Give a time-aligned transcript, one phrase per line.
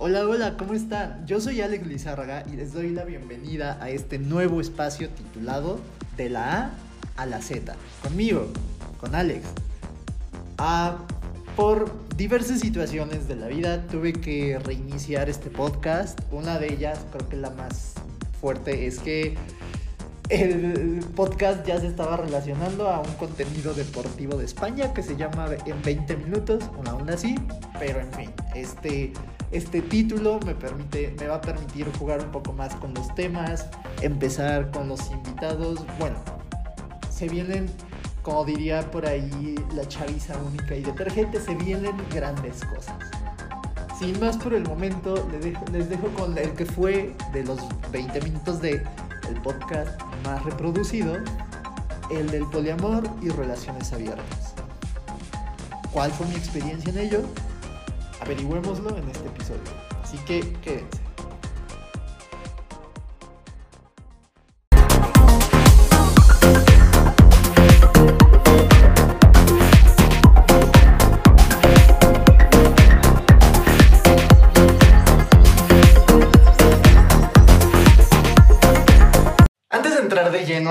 [0.00, 1.26] Hola, hola, ¿cómo están?
[1.26, 5.80] Yo soy Alex Lizárraga y les doy la bienvenida a este nuevo espacio titulado
[6.16, 6.70] De la A
[7.16, 7.74] a la Z.
[8.04, 8.46] Conmigo,
[9.00, 9.42] con Alex.
[10.56, 10.98] Ah,
[11.56, 16.20] por diversas situaciones de la vida tuve que reiniciar este podcast.
[16.30, 17.94] Una de ellas, creo que la más
[18.40, 19.36] fuerte, es que
[20.28, 25.48] el podcast ya se estaba relacionando a un contenido deportivo de España que se llama
[25.64, 27.34] En 20 minutos, aún así,
[27.78, 29.12] pero en fin, este,
[29.52, 33.66] este título me, permite, me va a permitir jugar un poco más con los temas,
[34.02, 36.16] empezar con los invitados, bueno,
[37.10, 37.66] se vienen,
[38.22, 42.96] como diría por ahí la chaviza única y detergente, se vienen grandes cosas.
[43.98, 45.26] Sin más por el momento,
[45.72, 47.58] les dejo, con el que fue de los
[47.90, 48.80] 20 minutos de
[49.28, 51.16] el podcast más reproducido,
[52.10, 54.54] el del poliamor y relaciones abiertas.
[55.92, 57.22] ¿Cuál fue mi experiencia en ello?
[58.20, 59.62] Averigüémoslo en este episodio.
[60.02, 61.07] Así que quédense.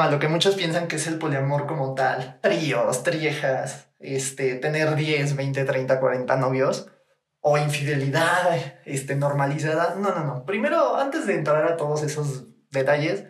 [0.06, 5.36] Lo que muchos piensan que es el poliamor como tal, tríos, triejas, este, tener 10,
[5.36, 6.88] 20, 30, 40 novios
[7.42, 9.96] o infidelidad este, normalizada.
[9.96, 10.46] No, no, no.
[10.46, 13.26] Primero, antes de entrar a todos esos detalles,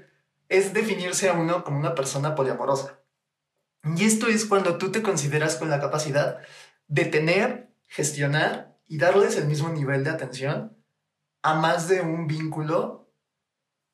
[0.49, 2.99] es definirse a uno como una persona poliamorosa.
[3.95, 6.39] Y esto es cuando tú te consideras con la capacidad
[6.87, 10.77] de tener, gestionar y darles el mismo nivel de atención
[11.41, 13.11] a más de un vínculo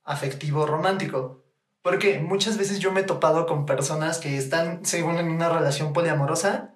[0.03, 1.42] afectivo romántico.
[1.83, 5.93] Porque muchas veces yo me he topado con personas que están, según en una relación
[5.93, 6.73] poliamorosa,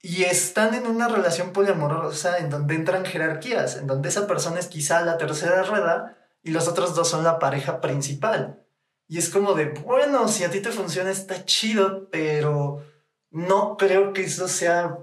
[0.00, 4.68] y están en una relación poliamorosa en donde entran jerarquías, en donde esa persona es
[4.68, 8.64] quizá la tercera rueda y los otros dos son la pareja principal.
[9.08, 12.84] Y es como de, bueno, si a ti te funciona está chido, pero
[13.30, 14.98] no creo que eso sea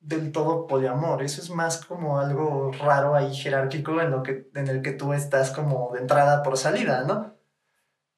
[0.00, 1.22] del todo poliamor.
[1.22, 5.12] Eso es más como algo raro ahí jerárquico en, lo que, en el que tú
[5.12, 7.39] estás como de entrada por salida, ¿no?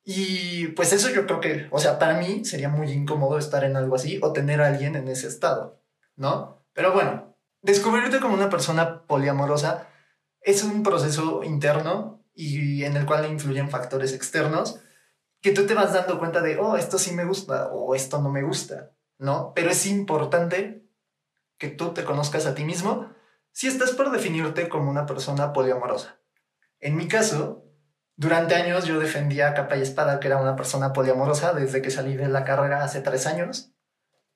[0.04, 3.76] Y pues eso yo creo que, o sea, para mí sería muy incómodo estar en
[3.76, 5.80] algo así o tener a alguien en ese estado,
[6.16, 6.64] ¿no?
[6.72, 9.88] Pero bueno, descubrirte como una persona poliamorosa
[10.40, 14.80] es un proceso interno y en el cual influyen factores externos
[15.40, 18.30] que tú te vas dando cuenta de, oh, esto sí me gusta o esto no
[18.30, 19.52] me gusta, ¿no?
[19.54, 20.88] Pero es importante
[21.58, 23.12] que tú te conozcas a ti mismo
[23.52, 26.18] si estás por definirte como una persona poliamorosa.
[26.80, 27.64] En mi caso,
[28.16, 32.16] durante años yo defendía capa y espada que era una persona poliamorosa desde que salí
[32.16, 33.72] de la carrera hace tres años.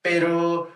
[0.01, 0.71] Pero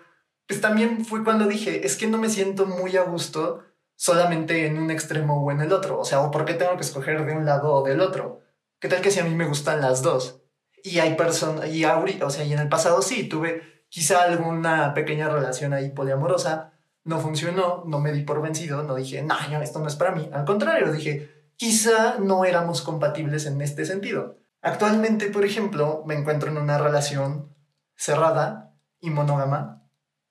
[0.47, 3.63] pues también fue cuando dije, es que no me siento muy a gusto
[3.95, 5.99] solamente en un extremo o en el otro.
[5.99, 8.41] O sea, ¿o por qué tengo que escoger de un lado o del otro?
[8.79, 10.41] ¿Qué tal que si a mí me gustan las dos?
[10.83, 14.93] Y hay personas, y ahorita, o sea, y en el pasado sí, tuve quizá alguna
[14.93, 16.73] pequeña relación ahí poliamorosa,
[17.03, 20.29] no funcionó, no me di por vencido, no dije, no, esto no es para mí.
[20.33, 24.39] Al contrario, dije, quizá no éramos compatibles en este sentido.
[24.63, 27.55] Actualmente, por ejemplo, me encuentro en una relación
[27.95, 29.87] cerrada y monógama,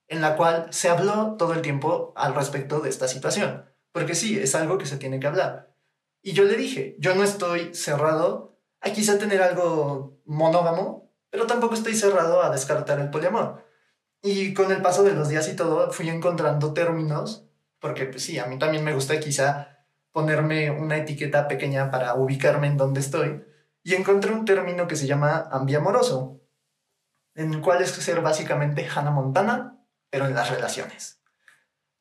[0.09, 4.41] en la cual se habló todo el tiempo al respecto de esta situación, porque sí,
[4.41, 5.73] es algo que se tiene que hablar.
[6.21, 11.75] Y yo le dije, yo no estoy cerrado a quizá tener algo monógamo, pero tampoco
[11.75, 13.65] estoy cerrado a descartar el poliamor.
[14.21, 17.47] Y con el paso de los días y todo, fui encontrando términos,
[17.79, 19.80] porque pues sí, a mí también me gusta quizá
[20.13, 23.45] ponerme una etiqueta pequeña para ubicarme en donde estoy
[23.83, 26.41] y encontré un término que se llama ambiamoroso,
[27.35, 29.79] en el cual es ser básicamente Hannah Montana,
[30.11, 31.21] pero en las relaciones.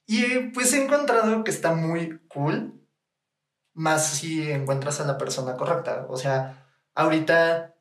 [0.05, 2.83] Y pues he encontrado que está muy cool,
[3.73, 6.07] más si encuentras a la persona correcta.
[6.09, 7.75] O sea, ahorita,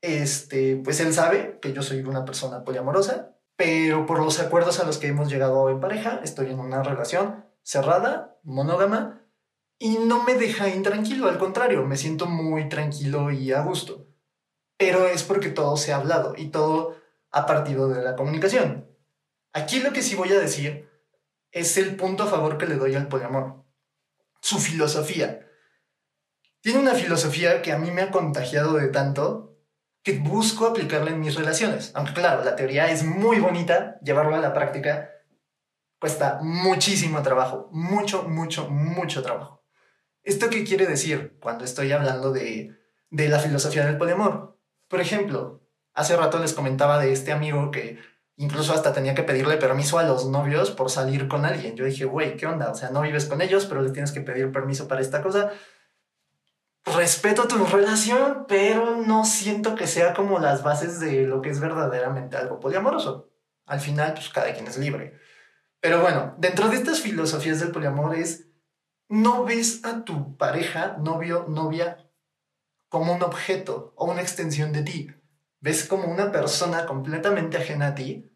[0.00, 4.84] este, pues él sabe que yo soy una persona poliamorosa, pero por los acuerdos a
[4.84, 9.23] los que hemos llegado en pareja, estoy en una relación cerrada, monógama,
[9.84, 14.06] y no me deja intranquilo, al contrario, me siento muy tranquilo y a gusto.
[14.78, 16.96] Pero es porque todo se ha hablado y todo
[17.30, 18.88] ha partido de la comunicación.
[19.52, 20.88] Aquí lo que sí voy a decir
[21.52, 23.62] es el punto a favor que le doy al poliamor.
[24.40, 25.50] Su filosofía.
[26.62, 29.58] Tiene una filosofía que a mí me ha contagiado de tanto
[30.02, 31.92] que busco aplicarla en mis relaciones.
[31.94, 35.10] Aunque claro, la teoría es muy bonita, llevarlo a la práctica
[36.00, 39.53] cuesta muchísimo trabajo, mucho, mucho, mucho trabajo.
[40.24, 42.74] ¿Esto qué quiere decir cuando estoy hablando de,
[43.10, 44.58] la filosofía del poliamor?
[44.88, 45.62] Por ejemplo,
[45.92, 47.98] hace rato les comentaba de este amigo que
[48.36, 51.76] Incluso hasta tenía que pedirle permiso a los novios por salir con alguien.
[51.76, 52.70] Yo dije, güey, ¿qué onda?
[52.70, 55.52] O sea, no vives con ellos, pero le tienes que pedir permiso para esta cosa.
[56.84, 61.60] Respeto tu relación, pero no siento que sea como las bases de lo que es
[61.60, 63.30] verdaderamente algo poliamoroso.
[63.66, 65.16] Al final, pues cada quien es libre.
[65.80, 68.48] Pero bueno, dentro de estas filosofías del poliamor es,
[69.14, 72.10] no ves a tu pareja, novio, novia,
[72.88, 75.10] como un objeto o una extensión de ti
[75.64, 78.30] ves como una persona completamente ajena a ti,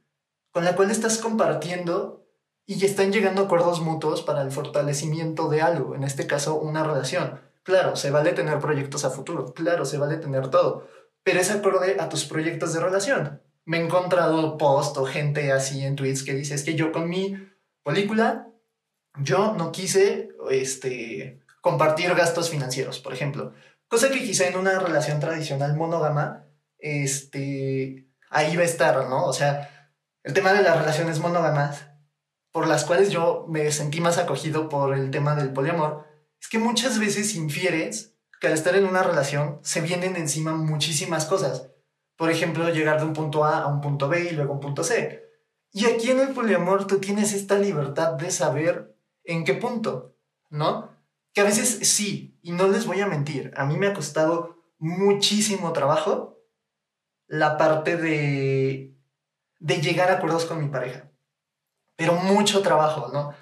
[0.50, 2.26] con la cual estás compartiendo
[2.64, 7.38] y están llegando acuerdos mutuos para el fortalecimiento de algo, en este caso una relación.
[7.64, 10.88] Claro, se vale tener proyectos a futuro, claro, se vale tener todo,
[11.22, 13.42] pero es acorde a tus proyectos de relación.
[13.66, 17.10] Me he encontrado post o gente así en tweets que dice, es que yo con
[17.10, 17.36] mi
[17.84, 18.48] película,
[19.20, 23.52] yo no quise este, compartir gastos financieros, por ejemplo.
[23.88, 26.44] Cosa que quizá en una relación tradicional monógama
[26.78, 29.24] este, ahí va a estar, ¿no?
[29.24, 29.92] O sea,
[30.22, 31.86] el tema de las relaciones monógamas,
[32.52, 36.06] por las cuales yo me sentí más acogido por el tema del poliamor,
[36.40, 41.24] es que muchas veces infieres que al estar en una relación se vienen encima muchísimas
[41.24, 41.70] cosas.
[42.16, 44.84] Por ejemplo, llegar de un punto A a un punto B y luego un punto
[44.84, 45.24] C.
[45.72, 50.16] Y aquí en el poliamor tú tienes esta libertad de saber en qué punto,
[50.50, 50.90] ¿no?
[51.32, 54.58] Que a veces sí, y no les voy a mentir, a mí me ha costado
[54.78, 56.38] muchísimo trabajo
[57.26, 58.96] la parte de,
[59.58, 61.10] de llegar a acuerdos con mi pareja.
[61.96, 63.34] Pero mucho trabajo, ¿no?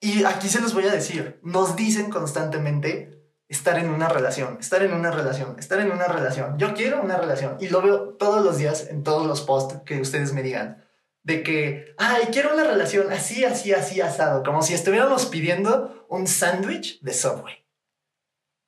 [0.00, 4.82] Y aquí se los voy a decir, nos dicen constantemente estar en una relación, estar
[4.82, 6.58] en una relación, estar en una relación.
[6.58, 10.00] Yo quiero una relación y lo veo todos los días en todos los posts que
[10.00, 10.81] ustedes me digan.
[11.22, 14.42] De que, ay, quiero una relación así, así, así, asado.
[14.42, 17.64] Como si estuviéramos pidiendo un sándwich de Subway.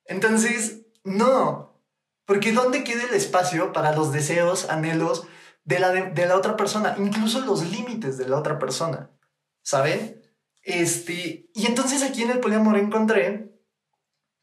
[0.07, 1.75] Entonces, no,
[2.27, 5.27] porque ¿dónde queda el espacio para los deseos, anhelos
[5.65, 6.95] de la, de, la otra persona?
[6.99, 9.11] Incluso los límites de la otra persona.
[9.63, 10.23] ¿Saben?
[10.63, 13.55] Este, y entonces aquí en el poliamor encontré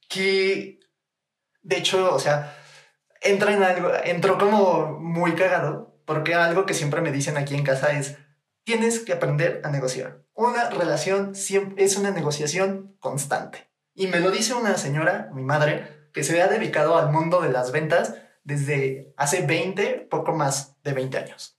[0.07, 0.79] que,
[1.61, 2.57] de hecho, o sea,
[3.21, 7.63] entra en algo, entró como muy cagado, porque algo que siempre me dicen aquí en
[7.63, 8.17] casa es,
[8.65, 10.25] tienes que aprender a negociar.
[10.33, 11.31] Una relación
[11.77, 13.71] es una negociación constante.
[13.93, 17.49] Y me lo dice una señora, mi madre, que se ha dedicado al mundo de
[17.49, 21.57] las ventas desde hace 20, poco más de 20 años.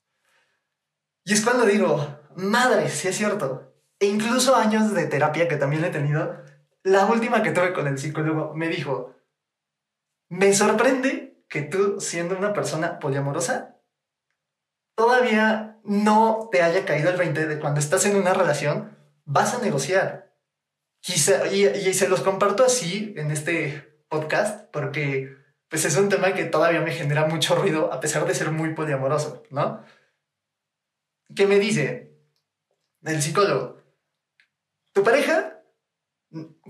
[1.24, 3.72] Y es cuando digo, madre, si es cierto.
[4.00, 6.42] E incluso años de terapia que también he tenido,
[6.82, 9.14] la última que tuve con el psicólogo me dijo,
[10.28, 13.72] me sorprende que tú, siendo una persona poliamorosa,
[15.02, 19.58] todavía no te haya caído el 20 de cuando estás en una relación, vas a
[19.58, 20.32] negociar.
[21.00, 25.36] Quizá, y, se los comparto así en este podcast porque
[25.68, 28.74] pues es un tema que todavía me genera mucho ruido a pesar de ser muy
[28.74, 29.84] poliamoroso, ¿no?
[31.34, 32.16] ¿Qué me dice
[33.02, 33.82] el psicólogo?
[34.92, 35.64] Tu pareja,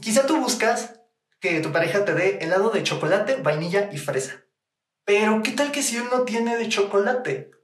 [0.01, 1.03] quizá tú buscas
[1.39, 4.47] que tu pareja te dé helado de chocolate, vainilla y fresa.
[5.05, 7.62] Pero ¿qué tal que si él no tiene de chocolate?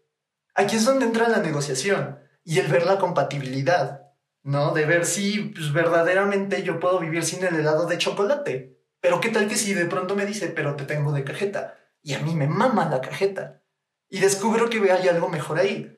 [0.58, 4.08] Aquí es donde entra la negociación y el ver la compatibilidad,
[4.42, 4.74] ¿no?
[4.74, 8.76] De ver si pues, verdaderamente yo puedo vivir sin el helado de chocolate.
[9.00, 11.78] Pero qué tal que si de pronto me dice, pero te tengo de cajeta.
[12.02, 13.62] Y a mí me mama la cajeta.
[14.08, 15.96] Y descubro que hay algo mejor ahí.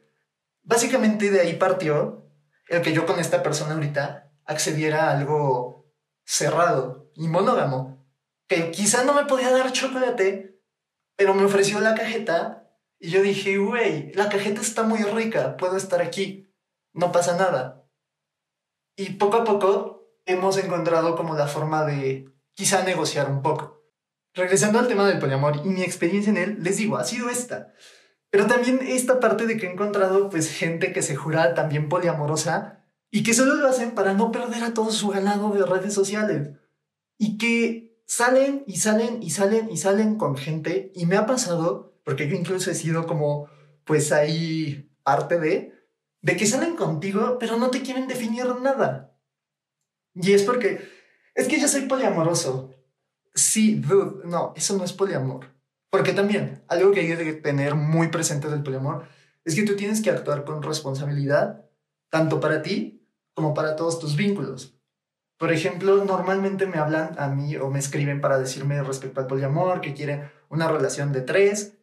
[0.63, 2.31] Básicamente de ahí partió
[2.69, 5.91] el que yo con esta persona ahorita accediera a algo
[6.27, 8.07] cerrado y monógamo.
[8.47, 10.61] Que quizá no me podía dar chocolate,
[11.17, 12.60] pero me ofreció la cajeta.
[13.01, 16.55] Y yo dije, güey, la cajeta está muy rica, puedo estar aquí,
[16.93, 17.89] no pasa nada.
[18.95, 23.83] Y poco a poco hemos encontrado como la forma de quizá negociar un poco.
[24.35, 27.73] Regresando al tema del poliamor y mi experiencia en él, les digo, ha sido esta.
[28.29, 32.85] Pero también esta parte de que he encontrado pues gente que se jura también poliamorosa
[33.11, 36.51] y que solo lo hacen para no perder a todo su ganado de redes sociales.
[37.19, 41.90] Y que salen y salen y salen y salen con gente y me ha pasado,
[42.05, 43.49] porque yo incluso he sido como
[43.85, 45.75] pues ahí parte de,
[46.23, 49.17] de que salen contigo pero no te quieren definir nada.
[50.15, 50.89] Y es porque
[51.35, 52.75] es que yo soy poliamoroso.
[53.35, 55.47] Sí, dude, no, eso no es poliamor.
[55.91, 59.07] Porque también, algo que hay que tener muy presente del poliamor
[59.45, 61.65] es que tú tienes que actuar con responsabilidad,
[62.11, 64.77] tanto para ti como para todos tus vínculos.
[65.39, 69.81] Por ejemplo, normalmente me hablan a mí o me escriben para decirme respecto al poliamor,
[69.81, 71.79] que quieren una relación de tres.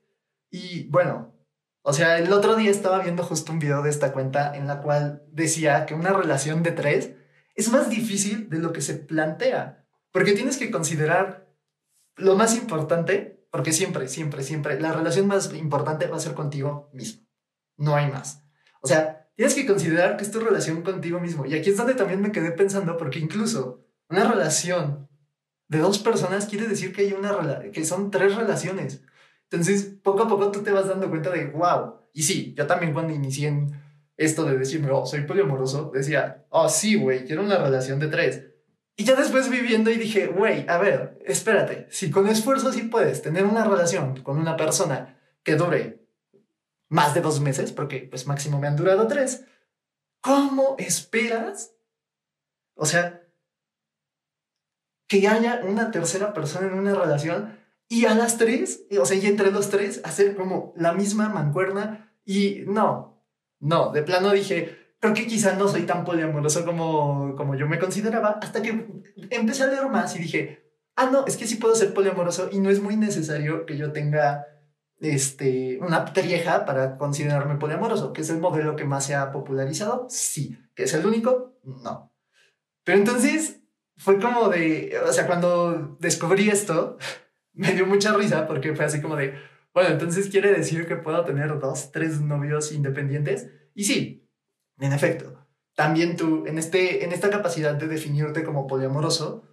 [0.49, 1.35] Y bueno,
[1.81, 4.81] o sea, el otro día estaba viendo justo un video de esta cuenta en la
[4.81, 7.13] cual decía que una relación de tres
[7.55, 11.47] es más difícil de lo que se plantea, porque tienes que considerar
[12.15, 16.89] lo más importante, porque siempre, siempre, siempre, la relación más importante va a ser contigo
[16.93, 17.25] mismo,
[17.77, 18.43] no hay más.
[18.81, 21.45] O sea, tienes que considerar que es tu relación contigo mismo.
[21.45, 25.09] Y aquí es donde también me quedé pensando, porque incluso una relación
[25.67, 29.01] de dos personas quiere decir que hay una que son tres relaciones.
[29.49, 31.95] Entonces, poco a poco tú te vas dando cuenta de, wow.
[32.13, 33.81] Y sí, yo también cuando inicié en
[34.17, 38.43] esto de decirme, oh, soy poliamoroso, decía, oh, sí, güey, quiero una relación de tres.
[38.97, 43.21] Y ya después viviendo y dije, güey, a ver, espérate, si con esfuerzo sí puedes
[43.21, 46.07] tener una relación con una persona que dure
[46.89, 49.45] más de dos meses, porque pues máximo me han durado tres,
[50.19, 51.75] ¿cómo esperas?
[52.73, 53.23] O sea,
[55.07, 57.57] que haya una tercera persona en una relación
[57.89, 62.13] y a las tres, o sea, y entre los tres, hacer como la misma mancuerna
[62.25, 63.23] y no,
[63.59, 67.79] no, de plano dije, creo que quizá no soy tan poliamoroso como, como yo me
[67.79, 68.87] consideraba, hasta que
[69.29, 72.59] empecé a leer más y dije, ah, no, es que sí puedo ser poliamoroso y
[72.59, 74.45] no es muy necesario que yo tenga
[74.99, 80.07] este, una trieja para considerarme poliamoroso, que es el modelo que más se ha popularizado,
[80.09, 82.11] sí, que es el único, no.
[82.83, 83.61] Pero entonces
[83.95, 86.97] fue como de, o sea, cuando descubrí esto,
[87.57, 89.33] me dio mucha risa porque fue así como de,
[89.73, 93.49] bueno, entonces quiere decir que puedo tener dos, tres novios independientes.
[93.73, 94.29] Y sí,
[94.79, 95.45] en efecto,
[95.75, 99.43] también tú, en, este, en esta capacidad de definirte como poliamoroso,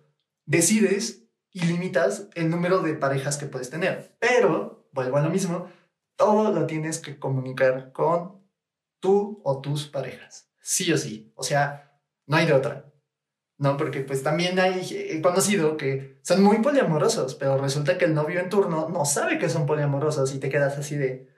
[0.47, 4.17] decides y limitas el número de parejas que puedes tener.
[4.19, 5.71] Pero, vuelvo a lo mismo,
[6.17, 8.43] todo lo tienes que comunicar con
[9.01, 10.51] tú o tus parejas.
[10.61, 11.33] Sí o sí.
[11.37, 12.84] O sea, no hay de otra.
[13.65, 13.79] ¿No?
[13.79, 18.51] Porque pues también hay, conocido que son muy poliamorosos, pero resulta que el novio en
[18.51, 21.31] turno no sabe que son poliamorosos y te quedas así de,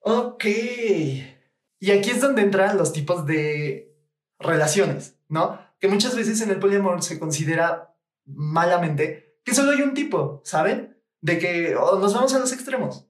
[0.00, 3.96] ok, y aquí es donde entran los tipos de
[4.40, 5.60] relaciones, ¿no?
[5.78, 7.94] Que muchas veces en el poliamor se considera
[8.26, 11.00] malamente que solo hay un tipo, ¿saben?
[11.20, 13.06] De que nos vamos a los extremos.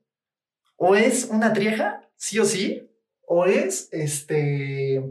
[0.76, 2.90] O es una trieja, sí o sí,
[3.22, 5.02] o es este,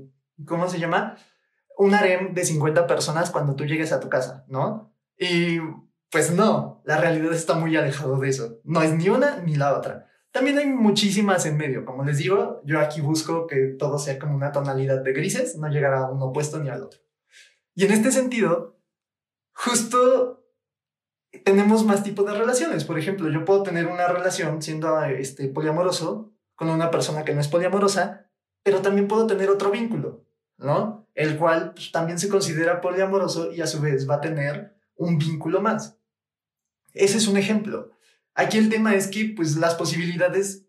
[0.45, 1.17] ¿cómo se llama?
[1.79, 4.93] Un harem de 50 personas cuando tú llegues a tu casa, ¿no?
[5.17, 5.59] Y
[6.11, 8.59] pues no, la realidad está muy alejado de eso.
[8.65, 10.07] No es ni una ni la otra.
[10.31, 11.85] También hay muchísimas en medio.
[11.85, 15.69] Como les digo, yo aquí busco que todo sea como una tonalidad de grises, no
[15.69, 16.99] llegar a un opuesto ni al otro.
[17.75, 18.77] Y en este sentido,
[19.53, 20.43] justo
[21.45, 22.83] tenemos más tipos de relaciones.
[22.83, 27.41] Por ejemplo, yo puedo tener una relación siendo este, poliamoroso con una persona que no
[27.41, 28.29] es poliamorosa,
[28.63, 30.25] pero también puedo tener otro vínculo,
[30.59, 31.07] ¿no?
[31.15, 35.17] El cual pues, también se considera poliamoroso y a su vez va a tener un
[35.17, 35.97] vínculo más.
[36.93, 37.91] Ese es un ejemplo.
[38.35, 40.65] Aquí el tema es que pues las posibilidades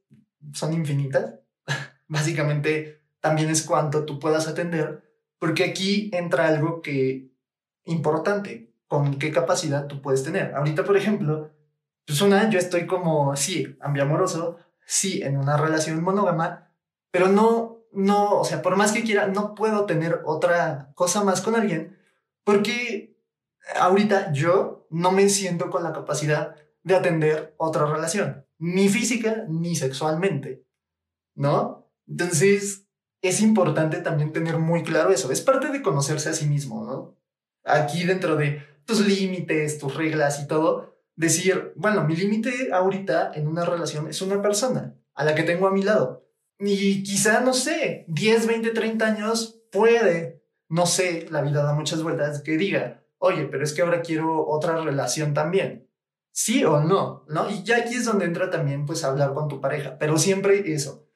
[0.52, 1.34] son infinitas.
[2.08, 5.04] Básicamente también es cuánto tú puedas atender,
[5.38, 7.30] porque aquí entra algo que
[7.84, 10.54] importante, con qué capacidad tú puedes tener.
[10.54, 11.50] Ahorita, por ejemplo,
[12.06, 16.72] pues una, yo estoy como, sí, ambiamoroso, sí, en una relación monógama,
[17.10, 21.40] pero no, no, o sea, por más que quiera, no puedo tener otra cosa más
[21.40, 21.98] con alguien,
[22.44, 23.16] porque
[23.76, 29.76] ahorita yo no me siento con la capacidad de atender otra relación, ni física ni
[29.76, 30.64] sexualmente,
[31.34, 31.90] ¿no?
[32.06, 32.86] Entonces,
[33.22, 35.30] es importante también tener muy claro eso.
[35.30, 37.16] Es parte de conocerse a sí mismo, ¿no?
[37.64, 43.46] Aquí dentro de tus límites, tus reglas y todo, decir, bueno, mi límite ahorita en
[43.46, 46.26] una relación es una persona a la que tengo a mi lado.
[46.60, 52.02] Y quizá, no sé, 10, 20, 30 años puede, no sé, la vida da muchas
[52.02, 55.90] vueltas, que diga, oye, pero es que ahora quiero otra relación también
[56.32, 57.50] sí o no, ¿no?
[57.50, 61.06] Y ya aquí es donde entra también, pues, hablar con tu pareja, pero siempre eso.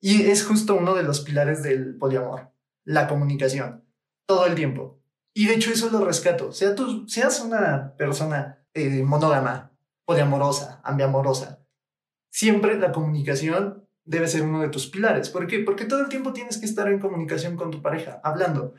[0.00, 2.52] Y es justo uno de los pilares del poliamor,
[2.84, 3.84] la comunicación,
[4.26, 5.00] todo el tiempo.
[5.34, 6.52] Y de hecho eso lo rescato.
[6.52, 9.72] Sea tú, seas una persona eh, monógama,
[10.04, 11.64] poliamorosa, ambiamorosa,
[12.30, 15.30] siempre la comunicación debe ser uno de tus pilares.
[15.30, 15.60] ¿Por qué?
[15.60, 18.74] Porque todo el tiempo tienes que estar en comunicación con tu pareja, hablando.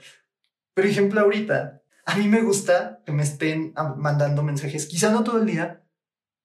[0.74, 5.40] Por ejemplo, ahorita, a mí me gusta que me estén mandando mensajes, quizá no todo
[5.40, 5.84] el día,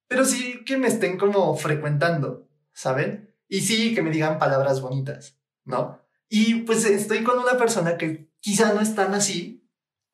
[0.07, 3.35] pero sí que me estén como frecuentando, ¿saben?
[3.47, 5.99] Y sí que me digan palabras bonitas, ¿no?
[6.29, 9.67] Y pues estoy con una persona que quizá no es tan así,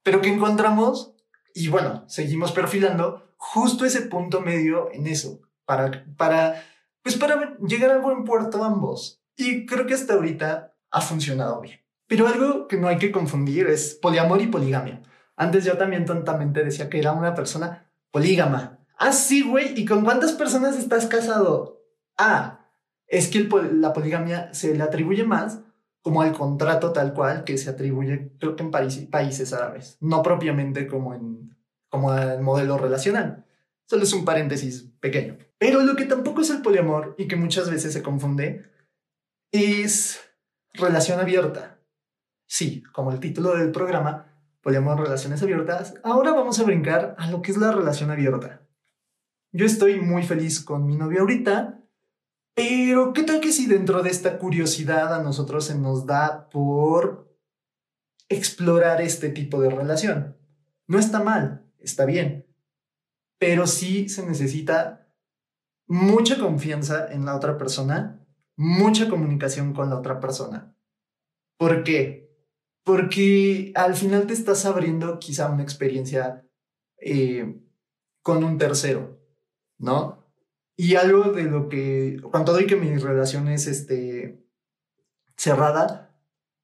[0.04, 1.16] pero que encontramos
[1.54, 6.62] y bueno, seguimos perfilando justo ese punto medio en eso, para, para,
[7.06, 9.22] pues para llegar al buen puerto ambos.
[9.38, 11.80] Y creo que hasta ahorita ha funcionado bien.
[12.08, 15.04] Pero algo que no hay que confundir es poliamor y poligamia.
[15.36, 19.80] Antes yo también tontamente decía que era una persona polígama, Ah, sí, güey.
[19.80, 21.84] ¿Y con cuántas personas estás casado?
[22.18, 22.66] Ah,
[23.08, 25.60] es que la poligamia se le atribuye más
[26.02, 30.88] como al contrato tal cual que se atribuye, creo que en países árabes, no propiamente
[30.88, 31.56] como en
[31.90, 33.46] como el modelo relacional.
[33.86, 35.38] Solo es un paréntesis pequeño.
[35.66, 38.70] Pero lo que tampoco es el poliamor y que muchas veces se confunde
[39.52, 40.20] es
[40.74, 41.80] relación abierta.
[42.48, 44.32] Sí, como el título del programa,
[44.62, 48.62] poliamor, relaciones abiertas, ahora vamos a brincar a lo que es la relación abierta.
[49.54, 51.82] Yo estoy muy feliz con mi novia ahorita,
[52.54, 57.36] pero ¿qué tal que si dentro de esta curiosidad a nosotros se nos da por
[58.30, 60.38] explorar este tipo de relación?
[60.86, 62.46] No está mal, está bien,
[63.40, 65.05] pero sí se necesita
[65.88, 68.26] mucha confianza en la otra persona,
[68.56, 70.76] mucha comunicación con la otra persona.
[71.58, 72.30] ¿Por qué?
[72.84, 76.46] Porque al final te estás abriendo quizá una experiencia
[76.98, 77.62] eh,
[78.22, 79.20] con un tercero,
[79.78, 80.24] ¿no?
[80.78, 84.46] Y algo de lo que, cuando doy que mi relación es este,
[85.38, 86.16] cerrada,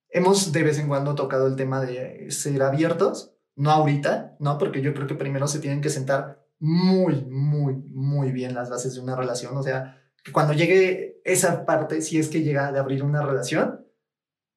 [0.09, 4.57] hemos de vez en cuando tocado el tema de ser abiertos, no ahorita, ¿no?
[4.57, 8.93] Porque yo creo que primero se tienen que sentar muy, muy, muy bien las bases
[8.93, 9.57] de una relación.
[9.57, 13.85] O sea, que cuando llegue esa parte, si es que llega de abrir una relación,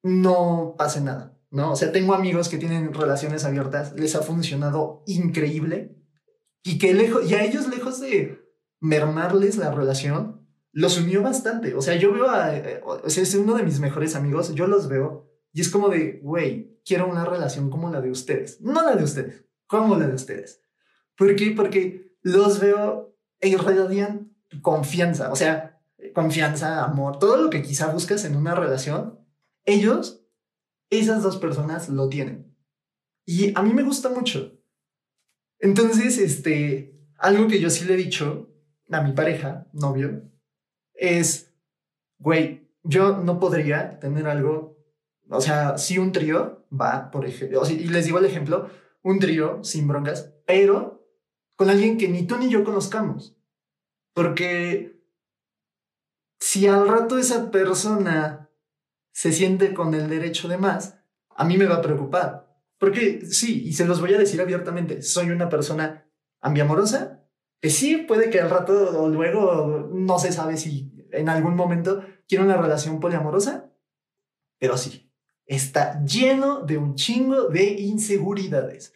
[0.03, 1.71] no pase nada, ¿no?
[1.71, 5.97] O sea, tengo amigos que tienen relaciones abiertas, les ha funcionado increíble
[6.63, 8.39] y que lejos, y a ellos lejos de
[8.79, 11.73] mermarles la relación, los unió bastante.
[11.73, 14.67] O sea, yo veo a, eh, o sea, es uno de mis mejores amigos, yo
[14.67, 18.83] los veo y es como de, güey, quiero una relación como la de ustedes, no
[18.83, 20.64] la de ustedes, como la de ustedes.
[21.17, 21.51] ¿Por qué?
[21.51, 25.81] Porque los veo e irradian confianza, o sea,
[26.13, 29.19] confianza, amor, todo lo que quizá buscas en una relación,
[29.65, 30.25] ellos,
[30.89, 32.55] esas dos personas lo tienen.
[33.25, 34.59] Y a mí me gusta mucho.
[35.59, 38.51] Entonces, este, algo que yo sí le he dicho
[38.91, 40.29] a mi pareja, novio,
[40.93, 41.53] es,
[42.19, 44.77] güey, yo no podría tener algo,
[45.29, 48.69] o sea, si un trío va, por ejemplo, y les digo el ejemplo,
[49.01, 51.04] un trío sin broncas, pero
[51.55, 53.35] con alguien que ni tú ni yo conozcamos.
[54.13, 55.01] Porque
[56.39, 58.49] si al rato esa persona
[59.11, 62.45] se siente con el derecho de más, a mí me va a preocupar.
[62.77, 66.07] Porque sí, y se los voy a decir abiertamente, soy una persona
[66.41, 67.25] ambiamorosa,
[67.61, 72.03] que sí puede que al rato o luego no se sabe si en algún momento
[72.27, 73.71] quiero una relación poliamorosa,
[74.59, 75.11] pero sí,
[75.45, 78.93] está lleno de un chingo de inseguridades.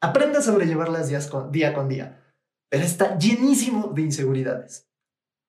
[0.00, 1.08] Aprenda a sobrellevarlas
[1.50, 2.34] día con día,
[2.70, 4.88] pero está llenísimo de inseguridades.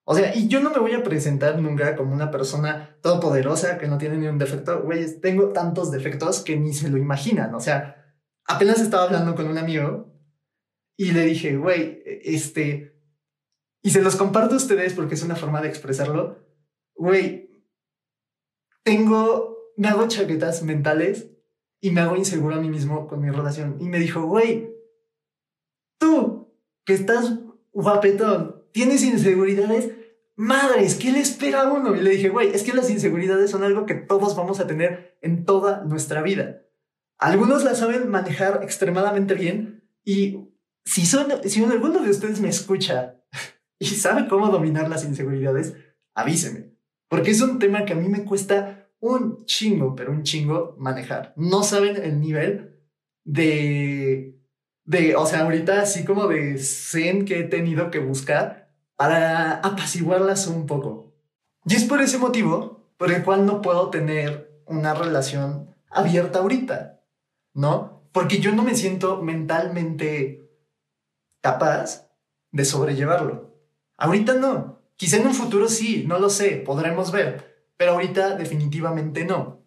[0.04, 3.86] O sea, y yo no me voy a presentar nunca como una persona todopoderosa que
[3.86, 4.82] no tiene ni un defecto.
[4.82, 7.54] Güey, tengo tantos defectos que ni se lo imaginan.
[7.54, 10.12] O sea, apenas estaba hablando con un amigo
[10.96, 13.00] y le dije, güey, este,
[13.82, 16.44] y se los comparto a ustedes porque es una forma de expresarlo.
[16.96, 17.64] Güey,
[18.82, 21.30] tengo, me hago chaquetas mentales
[21.80, 23.76] y me hago inseguro a mí mismo con mi relación.
[23.80, 24.70] Y me dijo, güey,
[25.98, 27.38] tú que estás
[27.72, 29.90] guapetón, tienes inseguridades,
[30.36, 31.94] madres, ¿qué le espera a uno?
[31.94, 35.18] Y le dije, güey, es que las inseguridades son algo que todos vamos a tener
[35.22, 36.62] en toda nuestra vida.
[37.18, 40.50] Algunos las saben manejar extremadamente bien y
[40.84, 43.20] si, son, si alguno de ustedes me escucha
[43.78, 45.74] y sabe cómo dominar las inseguridades,
[46.14, 46.74] avíseme.
[47.08, 51.32] Porque es un tema que a mí me cuesta un chingo, pero un chingo manejar.
[51.36, 52.78] No saben el nivel
[53.24, 54.38] de,
[54.84, 60.46] de, o sea, ahorita así como de zen que he tenido que buscar para apaciguarlas
[60.46, 61.14] un poco.
[61.64, 67.00] Y es por ese motivo por el cual no puedo tener una relación abierta ahorita,
[67.54, 68.08] ¿no?
[68.12, 70.50] Porque yo no me siento mentalmente
[71.40, 72.10] capaz
[72.52, 73.56] de sobrellevarlo.
[73.96, 74.82] Ahorita no.
[74.96, 77.49] Quizá en un futuro sí, no lo sé, podremos ver
[77.80, 79.64] pero ahorita definitivamente no.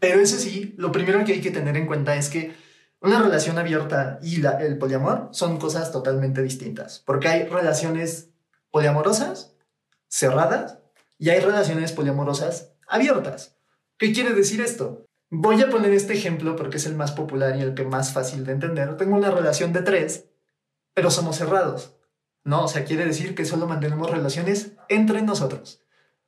[0.00, 2.56] Pero eso sí, lo primero que hay que tener en cuenta es que
[3.00, 8.30] una relación abierta y el poliamor son cosas totalmente distintas, porque hay relaciones
[8.72, 9.54] poliamorosas
[10.08, 10.80] cerradas
[11.18, 13.56] y hay relaciones poliamorosas abiertas.
[13.96, 15.06] ¿Qué quiere decir esto?
[15.30, 18.44] Voy a poner este ejemplo porque es el más popular y el que más fácil
[18.44, 18.96] de entender.
[18.96, 20.24] Tengo una relación de tres,
[20.94, 21.94] pero somos cerrados.
[22.42, 22.64] ¿No?
[22.64, 25.85] O sea, quiere decir que solo mantenemos relaciones entre nosotros.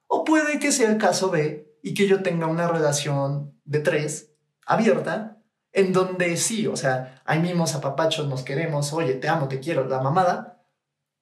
[0.08, 4.32] O puede que sea el caso B y que yo tenga una relación de tres
[4.66, 5.40] abierta,
[5.72, 9.86] en donde sí, o sea, hay mimos, apapachos, nos queremos, oye, te amo, te quiero,
[9.86, 10.64] la mamada,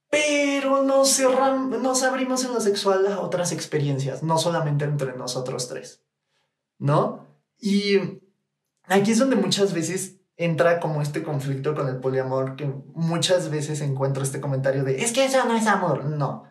[0.08, 5.68] pero nos, cerramos, nos abrimos en lo sexual a otras experiencias, no solamente entre nosotros
[5.68, 6.04] tres,
[6.78, 7.26] ¿no?
[7.58, 8.20] Y
[8.84, 13.80] aquí es donde muchas veces entra como este conflicto con el poliamor, que muchas veces
[13.80, 16.44] encuentro este comentario de, es que eso no es amor, no.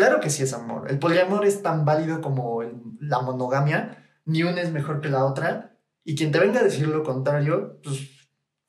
[0.00, 0.90] Claro que sí es amor.
[0.90, 2.62] El poliamor es tan válido como
[3.00, 4.02] la monogamia.
[4.24, 5.76] Ni una es mejor que la otra.
[6.04, 8.08] Y quien te venga a decir lo contrario, pues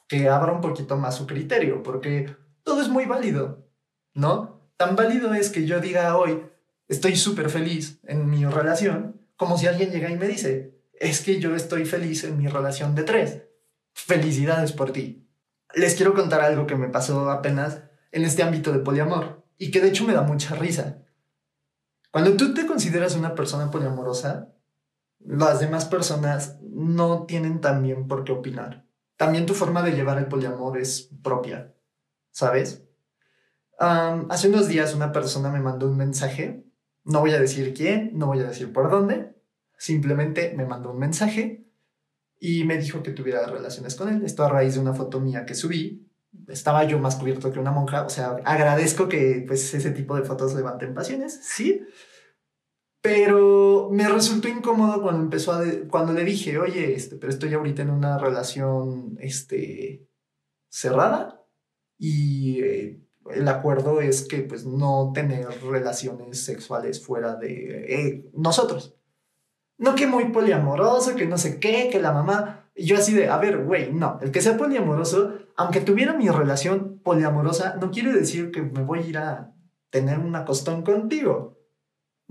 [0.10, 3.66] que abra un poquito más su criterio, porque todo es muy válido,
[4.14, 4.70] ¿no?
[4.76, 6.44] Tan válido es que yo diga hoy,
[6.90, 11.40] estoy súper feliz en mi relación, como si alguien llega y me dice, es que
[11.40, 13.44] yo estoy feliz en mi relación de tres.
[13.94, 15.30] Felicidades por ti.
[15.76, 19.80] Les quiero contar algo que me pasó apenas en este ámbito de poliamor y que
[19.80, 21.01] de hecho me da mucha risa.
[22.12, 24.54] Cuando tú te consideras una persona poliamorosa,
[25.20, 28.86] las demás personas no tienen también por qué opinar.
[29.16, 31.74] También tu forma de llevar el poliamor es propia,
[32.32, 32.84] ¿sabes?
[33.84, 36.64] hace unos días una persona me mandó un mensaje,
[37.04, 39.36] no voy a decir quién, no voy a decir por dónde,
[39.76, 41.66] simplemente me mandó un mensaje
[42.40, 44.24] y me dijo que tuviera relaciones con él.
[44.24, 46.11] Esto a raíz de una foto mía que subí.
[46.52, 50.24] Estaba yo más cubierto que una monja, o sea, agradezco que pues ese tipo de
[50.24, 51.82] fotos levanten pasiones, sí,
[53.02, 57.82] pero me resultó incómodo cuando empezó a cuando le dije, oye, este, pero estoy ahorita
[57.82, 60.08] en una relación este,
[60.70, 61.44] cerrada
[61.98, 68.96] y eh, el acuerdo es que pues no tener relaciones sexuales fuera de eh, nosotros.
[69.78, 72.71] No que muy poliamoroso, que no sé qué, que la mamá.
[72.82, 76.30] Y yo así de, a ver, güey, no, el que sea poliamoroso, aunque tuviera mi
[76.30, 79.54] relación poliamorosa, no quiere decir que me voy a ir a
[79.92, 81.62] tener una costón contigo.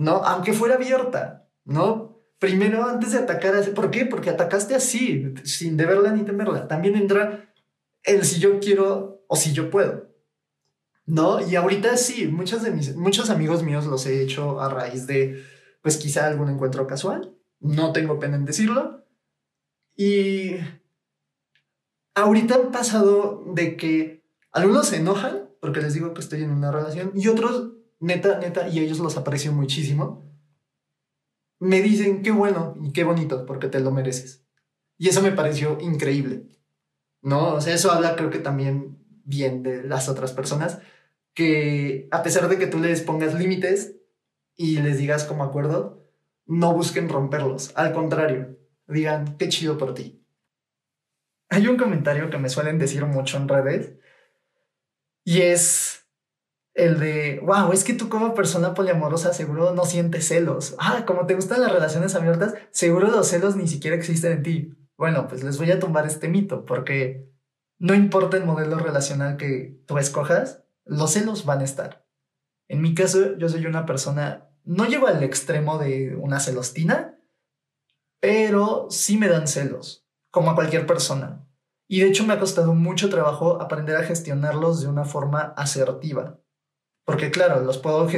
[0.00, 0.22] ¿no?
[0.24, 2.22] Aunque fuera abierta, ¿no?
[2.38, 4.06] Primero, antes de atacar ¿por qué?
[4.06, 6.66] Porque atacaste así, sin deberla ni temerla.
[6.66, 7.52] También entra
[8.02, 10.08] el si yo quiero o si yo puedo,
[11.04, 11.46] ¿no?
[11.46, 15.44] Y ahorita sí, muchos de mis, muchos amigos míos los he hecho a raíz de,
[15.82, 18.99] pues quizá algún encuentro casual, no tengo pena en decirlo.
[20.02, 20.56] Y
[22.14, 26.72] ahorita han pasado de que algunos se enojan porque les digo que estoy en una
[26.72, 30.24] relación y otros neta, neta, y ellos los aprecio muchísimo,
[31.58, 34.42] me dicen qué bueno y qué bonito, porque te lo mereces.
[34.96, 36.46] Y eso me pareció increíble,
[37.20, 37.56] ¿no?
[37.56, 40.78] O sea, eso habla creo que también bien de las otras personas,
[41.34, 43.96] que a pesar de que tú les pongas límites
[44.56, 46.08] y les digas como acuerdo,
[46.46, 48.59] no busquen romperlos, al contrario,
[48.90, 50.24] digan qué chido por ti.
[51.48, 53.94] Hay un comentario que me suelen decir mucho en redes
[55.24, 56.06] y es
[56.74, 60.76] el de, wow, es que tú como persona poliamorosa seguro no sientes celos.
[60.78, 64.74] Ah, como te gustan las relaciones abiertas, seguro los celos ni siquiera existen en ti.
[64.96, 67.30] Bueno, pues les voy a tumbar este mito, porque
[67.78, 72.06] no importa el modelo relacional que tú escojas, los celos van a estar.
[72.68, 77.09] En mi caso, yo soy una persona, no llego al extremo de una celostina,
[78.20, 81.46] pero sí me dan celos, como a cualquier persona.
[81.88, 86.38] Y de hecho me ha costado mucho trabajo aprender a gestionarlos de una forma asertiva.
[87.04, 88.08] Porque claro, los puedo,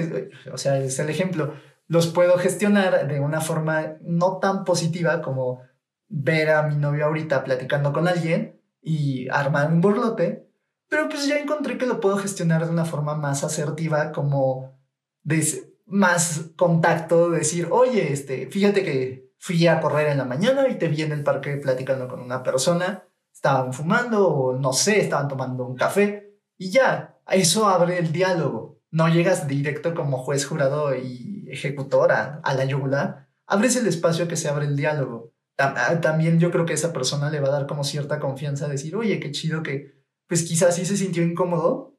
[0.53, 1.55] o sea, es el ejemplo,
[1.87, 5.63] los puedo gestionar de una forma no tan positiva como
[6.09, 10.47] ver a mi novio ahorita platicando con alguien y armar un borlote,
[10.89, 14.79] pero pues ya encontré que lo puedo gestionar de una forma más asertiva, como
[15.23, 20.79] de más contacto, decir, oye, este, fíjate que fui a correr en la mañana y
[20.79, 25.29] te vi en el parque platicando con una persona, estaban fumando o no sé, estaban
[25.29, 30.95] tomando un café y ya, eso abre el diálogo no llegas directo como juez, jurado
[30.95, 35.33] y ejecutora a, la yugular, abres el espacio que se abre el diálogo.
[35.59, 38.69] Ah, también yo creo que esa persona le va a dar como cierta confianza a
[38.69, 41.99] decir, oye, qué chido que, pues quizás sí se sintió incómodo,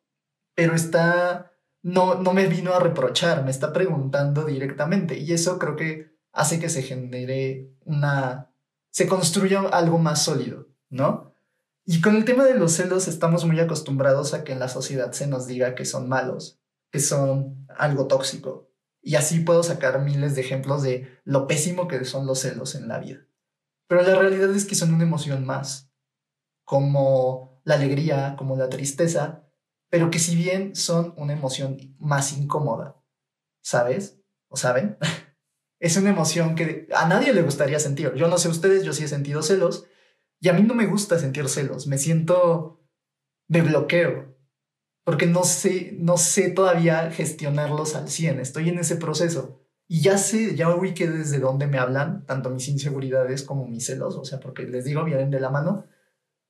[0.55, 1.51] pero está,
[1.81, 5.17] no, no me vino a reprochar, me está preguntando directamente.
[5.17, 8.53] Y eso creo que hace que se genere una,
[8.89, 11.33] se construya algo más sólido, ¿no?
[11.85, 15.13] Y con el tema de los celos estamos muy acostumbrados a que en la sociedad
[15.13, 16.59] se nos diga que son malos
[16.93, 18.69] que son algo tóxico.
[19.01, 22.87] Y así puedo sacar miles de ejemplos de lo pésimo que son los celos en
[22.87, 23.25] la vida.
[23.87, 25.91] Pero la realidad es que son una emoción más,
[26.63, 29.43] como la alegría, como la tristeza,
[29.89, 33.01] pero que si bien son una emoción más incómoda,
[33.63, 34.19] ¿sabes?
[34.47, 34.97] ¿O saben?
[35.83, 38.13] es una emoción que a nadie le gustaría sentir.
[38.13, 39.85] Yo no sé ustedes, yo sí he sentido celos
[40.39, 42.81] y a mí no me gusta sentir celos, me siento
[43.49, 44.33] de bloqueo,
[45.03, 49.61] porque no sé, no sé todavía gestionarlos al 100, estoy en ese proceso.
[49.85, 54.15] Y ya sé, ya que desde dónde me hablan, tanto mis inseguridades como mis celos,
[54.15, 55.85] o sea, porque les digo, vienen de la mano,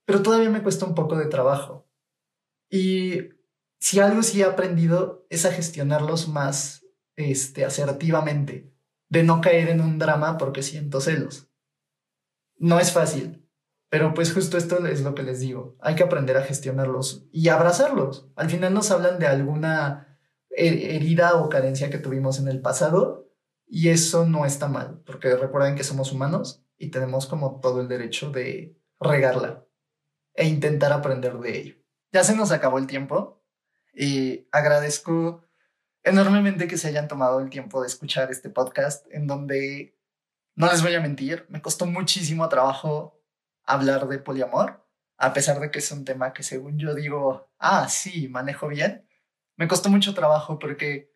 [0.06, 1.88] pero todavía me cuesta un poco de trabajo.
[2.70, 3.30] Y
[3.80, 8.73] si algo sí he aprendido es a gestionarlos más este, asertivamente,
[9.14, 11.48] de no caer en un drama porque siento celos.
[12.56, 13.48] No es fácil,
[13.88, 15.76] pero pues justo esto es lo que les digo.
[15.80, 18.28] Hay que aprender a gestionarlos y abrazarlos.
[18.34, 20.18] Al final nos hablan de alguna
[20.50, 23.30] herida o carencia que tuvimos en el pasado
[23.66, 27.88] y eso no está mal, porque recuerden que somos humanos y tenemos como todo el
[27.88, 29.64] derecho de regarla
[30.34, 31.74] e intentar aprender de ello.
[32.12, 33.44] Ya se nos acabó el tiempo
[33.92, 35.43] y agradezco
[36.04, 39.98] enormemente que se hayan tomado el tiempo de escuchar este podcast en donde
[40.54, 43.20] no les voy a mentir, me costó muchísimo trabajo
[43.64, 44.86] hablar de poliamor,
[45.16, 49.08] a pesar de que es un tema que según yo digo, ah, sí, manejo bien.
[49.56, 51.12] Me costó mucho trabajo porque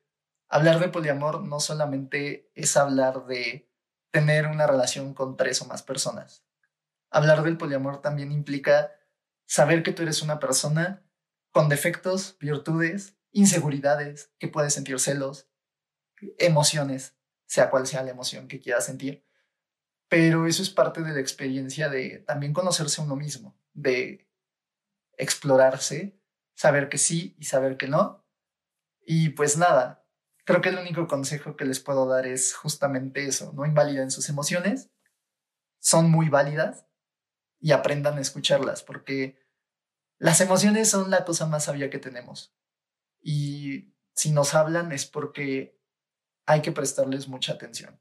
[0.49, 3.71] hablar de poliamor no solamente es hablar de
[4.11, 6.45] tener una relación con tres o más personas.
[7.11, 8.93] Hablar del poliamor también implica
[9.47, 11.05] saber que tú eres una persona
[11.53, 15.49] con defectos, virtudes, inseguridades, que puedes sentir celos,
[16.39, 19.25] emociones, sea cual sea la emoción que quieras sentir.
[20.09, 24.29] Pero eso es parte de la experiencia de también conocerse uno mismo, de
[25.17, 26.19] explorarse,
[26.55, 28.25] saber que sí y saber que no.
[29.05, 30.07] Y pues nada,
[30.45, 34.29] creo que el único consejo que les puedo dar es justamente eso, no invaliden sus
[34.29, 34.91] emociones,
[35.79, 36.87] son muy válidas
[37.61, 39.39] y aprendan a escucharlas, porque
[40.19, 42.55] las emociones son la cosa más sabia que tenemos.
[43.21, 45.79] Y si nos hablan es porque
[46.47, 48.01] hay que prestarles mucha atención.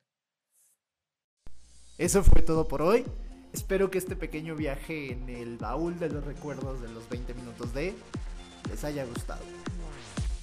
[1.97, 3.06] Eso fue todo por hoy.
[3.53, 7.73] Espero que este pequeño viaje en el baúl de los recuerdos de los 20 minutos
[7.73, 7.93] de
[8.69, 9.43] les haya gustado.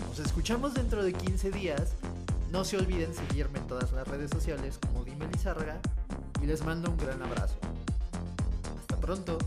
[0.09, 1.95] Nos escuchamos dentro de 15 días.
[2.51, 5.81] No se olviden seguirme en todas las redes sociales como Dime Lizarga
[6.43, 7.57] y les mando un gran abrazo.
[8.81, 9.39] Hasta pronto.